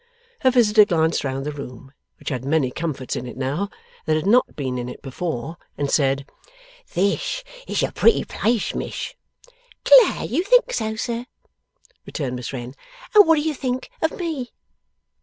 [0.39, 3.69] Her visitor glanced round the room which had many comforts in it now,
[4.07, 6.27] that had not been in it before and said:
[6.95, 9.13] 'This is a pretty place, Miss.'
[9.83, 11.27] 'Glad you think so, sir,'
[12.07, 12.73] returned Miss Wren.
[13.13, 14.53] 'And what do you think of Me?